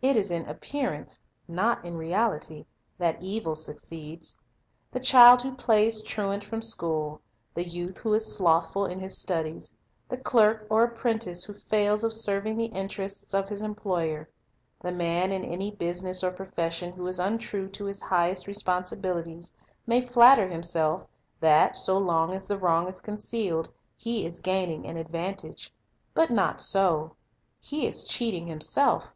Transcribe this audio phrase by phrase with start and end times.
[0.00, 2.66] It is in appearance, not in reality,
[2.98, 4.38] that evil succeeds.
[4.92, 7.20] The child who plays truant from school,
[7.52, 9.74] the youth who is slothful in his studies,
[10.08, 14.28] the clerk or apprentice who fails of serving the interests of his employer,
[14.80, 17.84] the man in any business or profession who Lessons of Life 109 is untrue to
[17.88, 19.52] his highest responsibilities,
[19.84, 21.08] may flatter him self
[21.40, 25.74] that, so long as the wrong is concealed, he is gain ing an advantage.
[26.14, 27.16] But not so;
[27.58, 29.10] he is cheating himself.